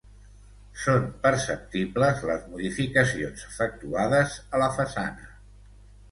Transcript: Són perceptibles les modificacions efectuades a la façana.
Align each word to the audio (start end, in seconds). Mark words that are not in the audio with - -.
Són 0.83 1.03
perceptibles 1.25 2.23
les 2.29 2.47
modificacions 2.53 3.43
efectuades 3.51 4.39
a 4.59 4.63
la 4.63 4.71
façana. 4.79 5.29